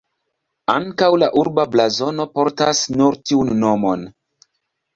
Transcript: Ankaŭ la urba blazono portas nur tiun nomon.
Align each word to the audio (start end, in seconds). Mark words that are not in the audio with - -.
Ankaŭ 0.75 1.09
la 1.23 1.29
urba 1.41 1.65
blazono 1.75 2.27
portas 2.39 2.83
nur 2.99 3.21
tiun 3.29 3.55
nomon. 3.61 4.11